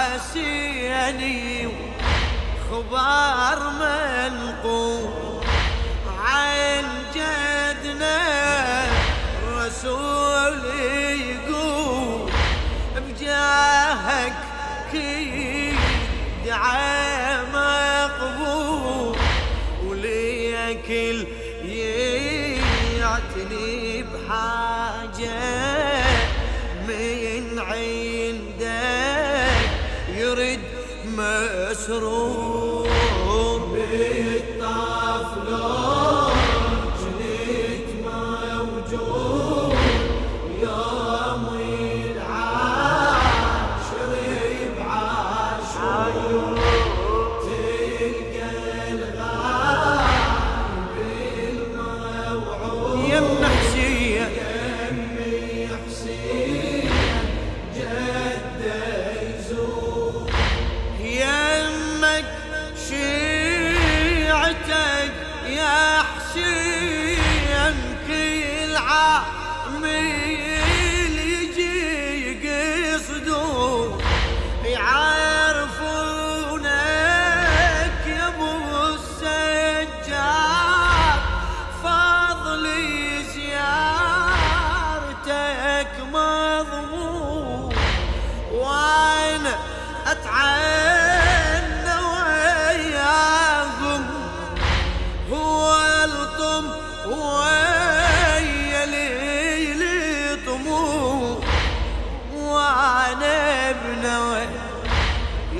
حسيني 0.00 1.68
خبار 2.70 3.58
منقوم 3.80 5.40
عن 6.24 6.84
جدنا 7.14 8.18
رسول 9.56 10.64
يقول 11.20 12.30
بجاهك 12.96 14.32
كي 14.92 15.72
دعاء 16.46 17.44
مقبول 17.54 19.16
وليك 19.86 20.90
يعتني 22.98 24.02
بحاجة 24.02 25.40
من 26.88 27.58
عين 27.58 28.09
مسرور 31.80 32.88
بالطاف 33.72 35.28
لو 35.48 35.99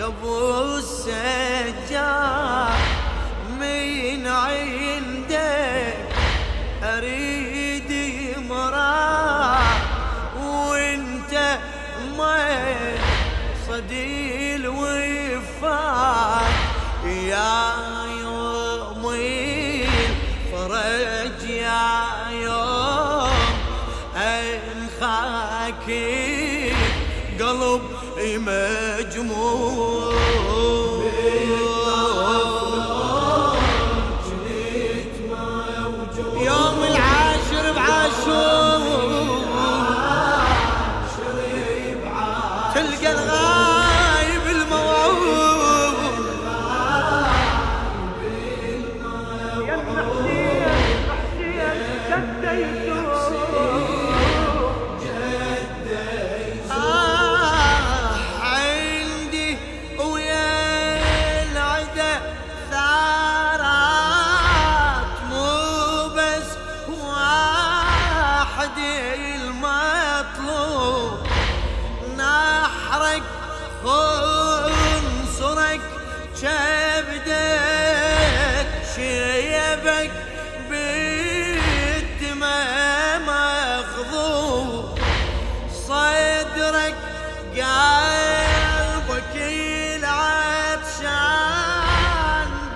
يا 0.00 0.06
ابو 0.06 0.78
السجاد 0.78 2.00
من 3.60 4.26
عندك؟ 4.26 5.96
أريد 6.82 7.92
مرار 8.48 9.76
وإنت 10.42 11.58
ما 12.18 12.74
صديق 13.68 14.54
الوفاق 14.54 16.50
يا 17.06 17.74
يومي 18.20 19.86
فرج 20.52 21.40
يا 21.50 21.92
يوم 22.30 23.30
الخاكي 24.96 26.00
قلب 27.40 27.82
مجموع. 28.20 29.89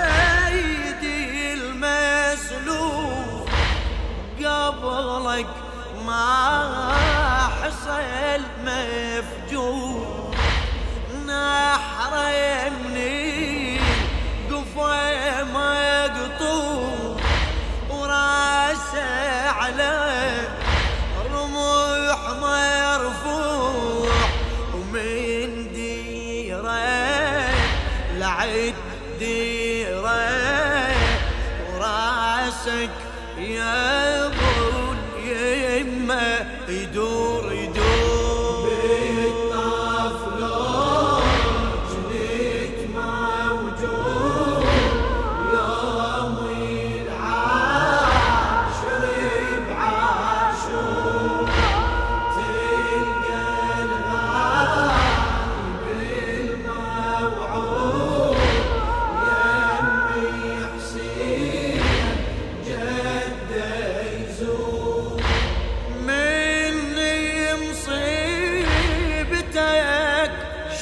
المسلوب. 1.53 3.49
قبلك 4.39 5.47
ما 6.05 6.29
حصل 7.61 8.41
مفجور 8.65 9.88
لعد 28.29 28.73
ديره 29.19 30.29
وراسك 31.73 32.89
يا 33.37 34.25
ابو 34.27 34.48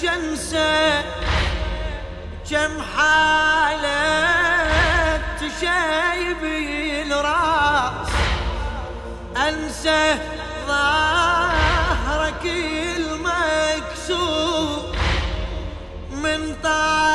شنسة 0.01 1.01
كم 2.51 2.81
حالك 2.97 3.87
تشايبي 5.39 7.01
الراس؟ 7.01 8.09
أنسى 9.37 10.17
ظهرك 10.67 12.45
المكسور 12.97 14.79
من 16.11 16.55
طاح 16.63 17.06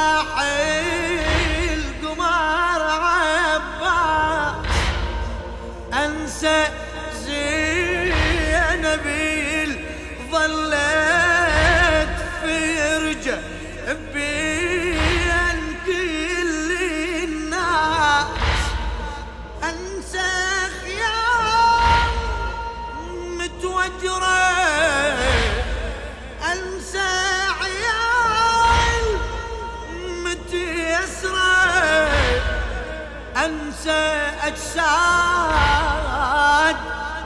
انسى 33.45 34.21
أجساد 34.43 34.77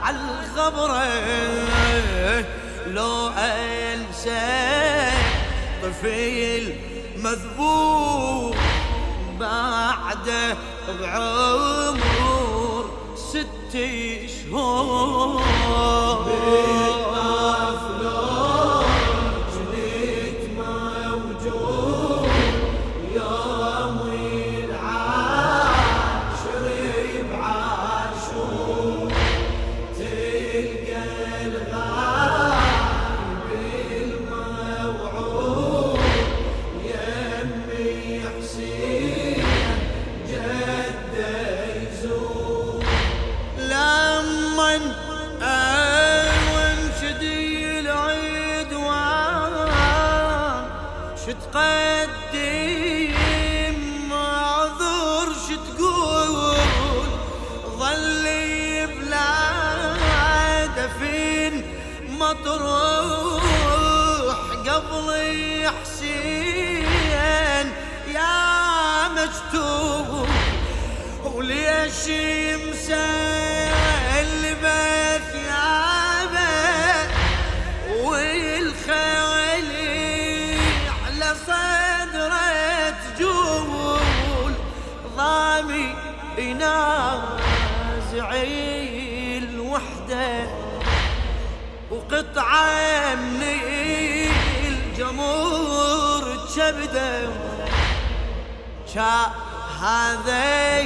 على 0.02 0.18
الخبره 0.18 1.04
لو 2.86 3.28
أنسى 3.28 4.46
طفل 5.82 6.74
مذبوح 7.16 8.56
بعده 9.40 10.56
بعمر 11.00 12.84
ست 13.16 13.74
شهور. 14.50 15.42
شتقدم 51.26 53.08
معذور 54.10 55.28
شتقول 55.48 56.56
ظلي 57.78 58.86
بلا 58.86 59.30
دفين 60.66 61.54
مطروح 62.20 63.42
قبل 64.68 65.08
حسين 65.82 67.66
يا 68.14 69.08
مجتوب 69.08 70.28
وليش 71.24 72.02
مسلبة 72.68 73.55
وقطعة 92.36 93.14
من 93.14 94.30
الجمهور 94.66 96.36
تشبده 96.48 97.28
شا 98.94 99.26
هذا 99.80 100.80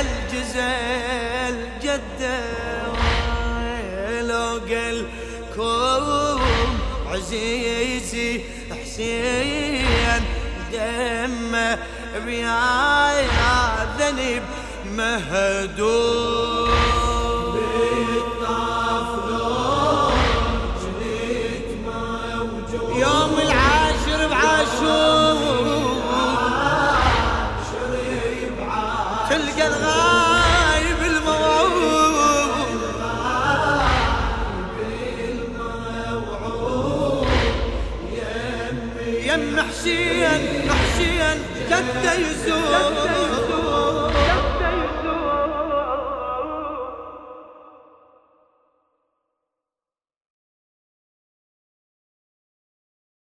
الجزل 0.00 1.68
جده 1.82 2.68
قلكم 5.56 6.78
عزيزي 7.06 8.40
حسين 8.70 10.22
دمه 10.72 11.78
بيا 12.24 13.14
ذنب 13.98 14.42
مهدوم 14.84 16.97
جد 41.70 42.04
يزور 42.18 43.17